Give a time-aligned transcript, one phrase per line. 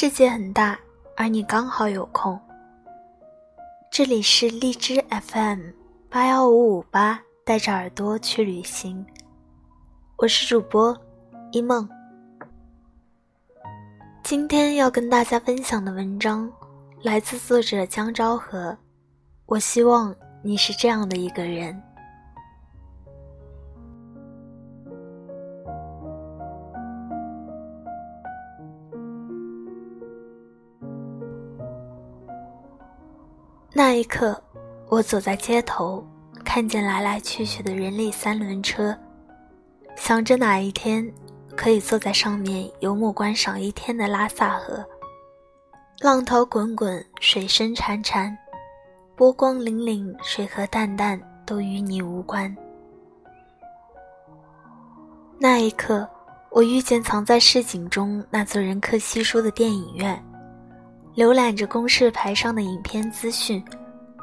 [0.00, 0.80] 世界很大，
[1.14, 2.40] 而你刚好有空。
[3.90, 5.60] 这里是荔枝 FM
[6.08, 9.04] 八幺五五八，带着耳朵去旅行。
[10.16, 10.98] 我是主播
[11.52, 11.86] 一梦。
[14.22, 16.50] 今天要跟大家分享的文章
[17.02, 18.74] 来自作者江昭和。
[19.44, 21.78] 我希望你是这样的一个人。
[33.82, 34.38] 那一刻，
[34.90, 36.06] 我走在街头，
[36.44, 38.94] 看见来来去去的人力三轮车，
[39.96, 41.10] 想着哪一天
[41.56, 44.84] 可以坐在上面游目观赏一天的拉萨河。
[46.00, 48.36] 浪涛滚滚，水声潺潺，
[49.16, 52.54] 波光粼粼，水和淡淡，都与你无关。
[55.38, 56.06] 那一刻，
[56.50, 60.22] 我遇见藏在市井中那座人客稀疏的电影院。
[61.16, 63.62] 浏览着公示牌上的影片资讯，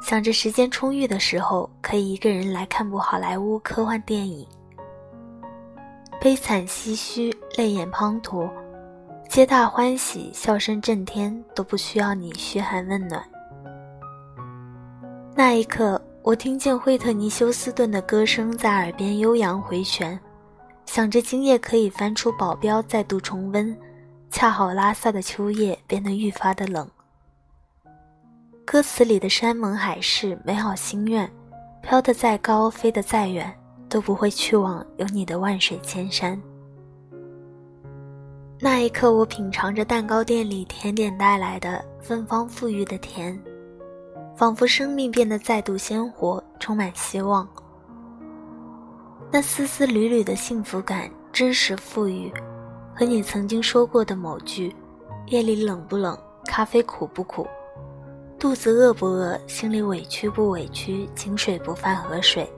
[0.00, 4.46] 想着时间充裕的时候可以一个人来看部好莱坞科幻电影。
[6.20, 8.50] 悲惨唏嘘，泪眼滂沱，
[9.28, 13.22] 皆大欢喜，笑声震天，都不需要你嘘寒问暖。
[15.36, 20.18] 那一刻，我听见惠特尼休斯顿的歌声在耳边悠扬回旋，
[20.86, 23.76] 想着今夜可以翻出保镖再度重温。
[24.30, 26.88] 恰好拉萨的秋夜变得愈发的冷。
[28.64, 31.28] 歌词里的山盟海誓、美好心愿，
[31.82, 33.52] 飘得再高，飞得再远，
[33.88, 36.40] 都不会去往有你的万水千山。
[38.60, 43.40] 那一刻，我品尝着蛋糕店里甜点带来的芬芳馥郁的甜，
[44.36, 47.48] 仿佛生命变得再度鲜活，充满希望。
[49.32, 52.32] 那丝丝缕缕的幸福感，真实馥郁。
[52.98, 54.74] 和你曾经说过的某句
[55.30, 56.18] ：“夜里冷不冷？
[56.46, 57.46] 咖啡苦不苦？
[58.40, 59.38] 肚子饿不饿？
[59.46, 61.08] 心里委屈不委屈？
[61.14, 62.52] 井水不犯河水。”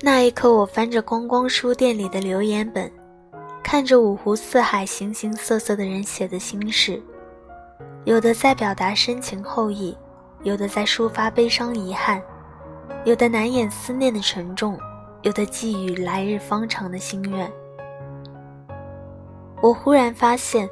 [0.00, 2.88] 那一刻，我翻着光光书店里的留言本，
[3.64, 7.02] 看着五湖四海形形色色的人写的心事，
[8.04, 9.98] 有的在表达深情厚谊，
[10.44, 12.22] 有的在抒发悲伤遗憾，
[13.04, 14.78] 有的难掩思念的沉重，
[15.22, 17.50] 有的寄予来日方长的心愿。
[19.62, 20.68] 我忽然发现，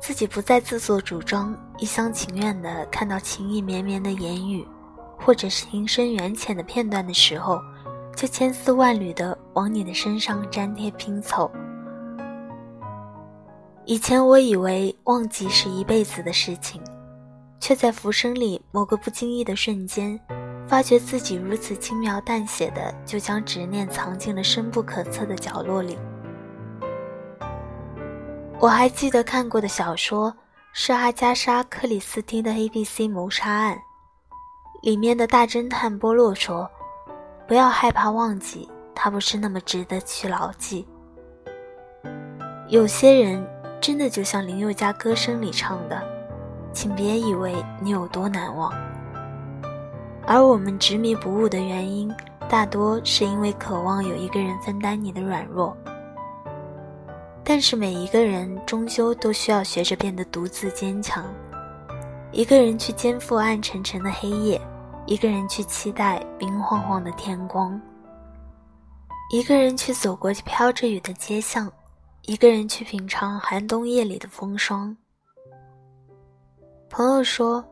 [0.00, 4.66] 自己不再自作主张、一厢情愿地看到情意绵绵的言语，
[5.18, 7.60] 或者是情深缘浅的片段的时候，
[8.16, 11.50] 就千丝万缕地往你的身上粘贴拼凑。
[13.84, 16.80] 以前我以为忘记是一辈子的事情，
[17.60, 20.18] 却在浮生里某个不经意的瞬间，
[20.66, 25.96] 发觉自己如此轻描淡写的就将执念藏进了深不可测的角落里。
[28.62, 30.32] 我还记得看过的小说
[30.72, 33.08] 是阿加莎·克里斯汀的《A.B.C.
[33.08, 33.74] 谋杀案》，
[34.82, 36.70] 里面的大侦探波洛说
[37.48, 40.86] ：“不要害怕忘记，它不是那么值得去牢记。”
[42.70, 43.44] 有些人
[43.80, 46.00] 真的就像林宥嘉歌声里唱的
[46.72, 48.72] ：“请别以为你有多难忘。”
[50.24, 52.14] 而我们执迷不悟的原因，
[52.48, 55.76] 大多是因为渴望有一个人分担你的软弱。
[57.44, 61.24] 但是每一个人终究都需要学着变得独自坚强，
[62.30, 64.60] 一个人去肩负暗沉沉的黑夜，
[65.06, 67.78] 一个人去期待明晃晃的天光，
[69.32, 71.70] 一个人去走过飘着雨的街巷，
[72.22, 74.96] 一个人去品尝寒冬夜里的风霜。
[76.88, 77.64] 朋友说，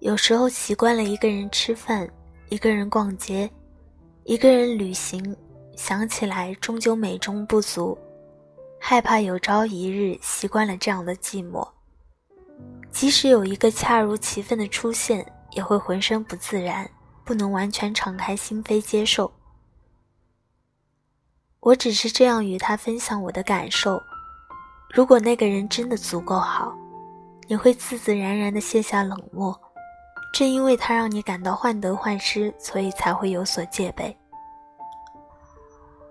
[0.00, 2.06] 有时候习惯了一个人吃饭，
[2.50, 3.48] 一个人逛街，
[4.24, 5.34] 一个人旅行，
[5.76, 7.96] 想起来终究美中不足。
[8.80, 11.68] 害怕有朝一日习惯了这样的寂寞，
[12.90, 16.88] 即使有一个恰如其分的出现，也会浑身不自然，
[17.24, 19.30] 不能完全敞开心扉接受。
[21.60, 24.00] 我只是这样与他分享我的感受。
[24.94, 26.74] 如果那个人真的足够好，
[27.46, 29.58] 你会自自然然地卸下冷漠。
[30.32, 34.16] 正因为他让你感到患得患失，所以才会有所戒备。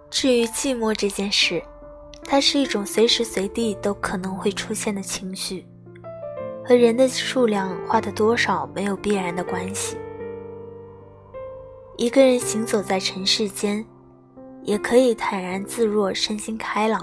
[0.10, 1.64] 至于寂寞这件事，
[2.30, 5.66] 它是一种随时随地都可能会出现的情绪，
[6.66, 9.96] 和人的数量、花的多少没有必然的关系。
[11.96, 13.84] 一个人行走在尘世间，
[14.62, 17.00] 也可以坦然自若、身心开朗；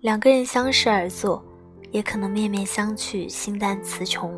[0.00, 1.44] 两个人相视而坐，
[1.90, 4.32] 也可能面面相觑、心淡词穷。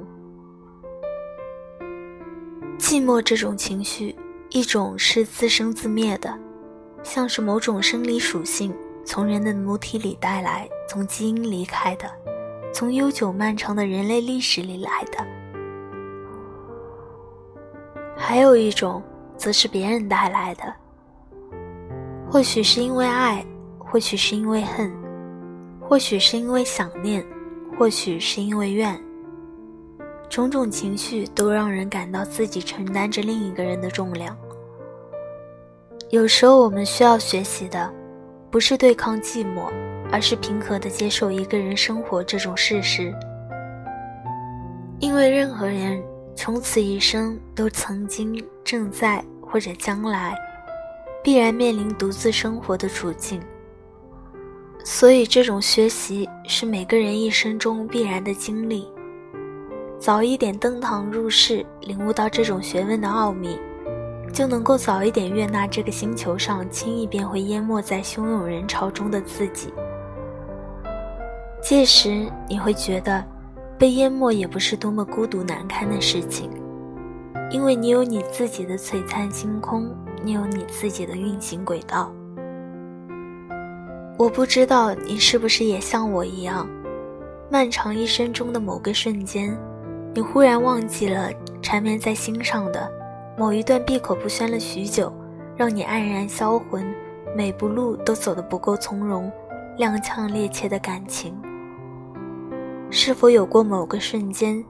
[2.78, 4.16] 寂寞这种情绪，
[4.48, 6.36] 一种是自生自灭的，
[7.02, 8.74] 像是某种生理属性。
[9.04, 12.10] 从人的母体里带来，从基因离开的，
[12.72, 15.24] 从悠久漫长的人类历史里来的；
[18.16, 19.02] 还有一种，
[19.36, 20.62] 则是别人带来的。
[22.30, 23.44] 或许是因为爱，
[23.78, 24.90] 或许是因为恨，
[25.80, 27.22] 或许是因为想念，
[27.76, 28.98] 或许是因为怨。
[30.30, 34.34] 种种情绪都让人感到自己承担着另一个人的重量。
[36.08, 37.92] 有时候，我们需要学习的，
[38.52, 39.72] 不是对抗寂寞，
[40.12, 43.10] 而是平和地接受一个人生活这种事实。
[44.98, 46.02] 因为任何人
[46.36, 50.36] 从此一生都曾经、正在或者将来，
[51.24, 53.40] 必然面临独自生活的处境。
[54.84, 58.86] 所以，这种学习是每个人一生中必然的经历。
[59.98, 63.58] 早一点登堂入室，领悟到这种学问的奥秘，
[64.32, 69.72] 就能够早一点悦纳这个星球上轻易便会淹没在汹涌人潮中的自己。
[71.62, 73.22] 届时你会觉得，
[73.78, 76.50] 被淹没也不是多么孤独难堪的事情，
[77.50, 79.94] 因为你有你自己的璀璨星空，
[80.24, 82.10] 你有你自己的运行轨道。
[84.18, 86.68] 我不知道你是不是也像我一样，
[87.50, 89.56] 漫长一生中的某个瞬间。
[90.14, 91.30] 你忽然忘记了
[91.62, 92.90] 缠绵在心上的
[93.42, 95.12] 某一段闭口不宣了许久，
[95.56, 96.94] 让你黯然销魂，
[97.36, 99.28] 每步路都走得不够从容，
[99.78, 101.34] 踉跄趔趄的感情。
[102.88, 104.64] 是否有过某个瞬间，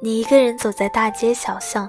[0.00, 1.88] 你一个人走在大街小巷，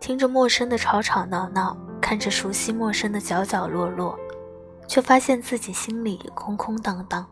[0.00, 4.18] 听着陌生的吵吵闹闹，看着熟悉陌生的角角落落，
[4.88, 7.24] 却发现自己心里空空荡荡。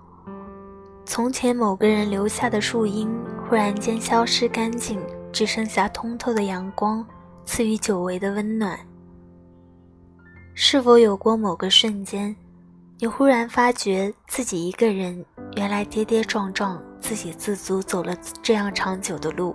[1.04, 3.12] 从前某个人留下的树荫，
[3.48, 5.02] 忽然间消失干净，
[5.32, 7.04] 只剩下通透的阳光，
[7.46, 8.76] 赐予久违的温暖。
[10.52, 12.34] 是否有过某个瞬间，
[12.98, 15.24] 你忽然发觉自己一个人，
[15.56, 19.54] 原来跌跌撞撞，自给自足走了这样长久的路？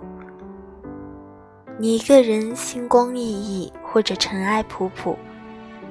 [1.78, 5.14] 你一个人星光熠熠，或者尘埃仆仆；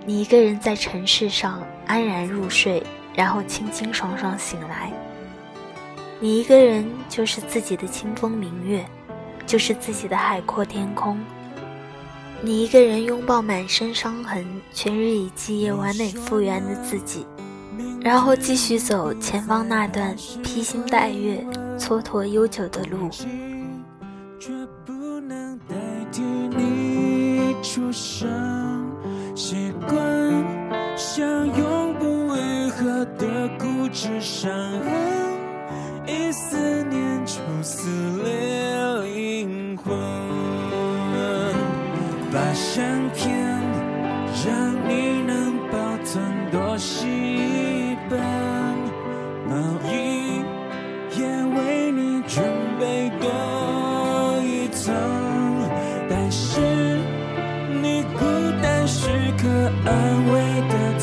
[0.06, 2.81] 你一个人在城市上安然入睡，
[3.13, 4.92] 然后清清爽爽醒来。
[6.19, 8.86] 你一个人就是自己的清风明月，
[9.45, 11.19] 就是自己的海阔天空。
[12.43, 14.43] 你一个人拥抱满身伤痕
[14.73, 17.25] 却日以继夜完美复原的自己，
[18.01, 21.45] 然后继续走前方那段披星戴月、
[21.77, 23.09] 蹉跎悠久的路。
[29.35, 29.97] 习惯
[30.97, 35.11] 像永不愈合的固执伤痕。
[43.16, 43.30] 片
[44.46, 48.19] 让你能保存多细一本，
[49.48, 49.56] 毛
[49.90, 50.42] 衣
[51.18, 51.25] 也
[51.56, 52.44] 为你准
[52.80, 54.94] 备多一层，
[56.10, 56.60] 但是
[57.81, 58.25] 你孤
[58.62, 59.48] 单时刻
[59.86, 59.92] 安
[60.31, 60.98] 慰的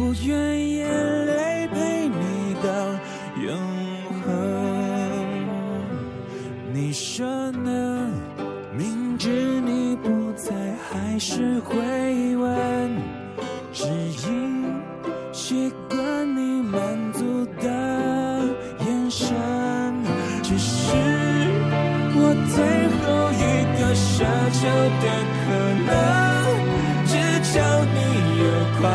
[0.00, 0.88] 不愿眼
[1.26, 2.70] 泪陪你到
[3.38, 3.52] 永
[4.22, 4.32] 恒。
[6.72, 8.08] 你说呢？
[8.74, 9.28] 明知
[9.60, 10.54] 你不在，
[10.88, 11.76] 还是会
[12.34, 12.96] 问，
[13.74, 13.84] 只
[14.26, 14.64] 因
[15.34, 16.80] 习惯你满
[17.12, 17.68] 足的
[18.86, 19.36] 眼神。
[20.42, 20.96] 只是
[22.16, 22.56] 我最
[22.96, 23.44] 后一
[23.76, 24.24] 个奢
[24.56, 24.60] 求
[25.02, 25.04] 的
[25.44, 25.46] 可
[25.84, 25.92] 能，
[27.04, 27.12] 只
[27.52, 28.00] 求你
[28.40, 28.42] 有
[28.80, 28.88] 快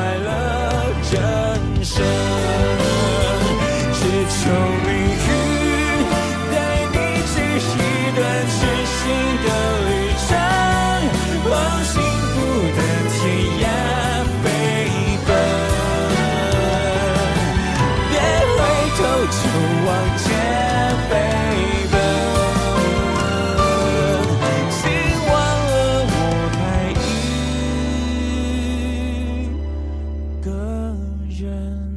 [9.05, 9.47] 新的
[9.85, 9.89] 旅
[10.25, 10.33] 程，
[11.47, 12.33] 往幸福
[12.75, 12.79] 的
[13.11, 13.13] 天
[13.61, 13.63] 涯
[14.41, 14.43] 飞
[15.27, 15.29] 奔。
[18.09, 18.13] 别
[18.55, 18.57] 回
[18.97, 19.35] 头，就
[19.85, 20.25] 往前
[21.07, 21.09] 飞
[21.91, 21.93] 奔。
[24.71, 24.81] 心
[25.29, 25.33] 忘
[25.69, 25.71] 了，
[26.09, 26.11] 我
[26.57, 26.59] 还
[26.89, 26.93] 一
[30.43, 30.49] 个
[31.29, 31.94] 人。